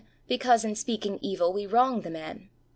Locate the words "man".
2.09-2.49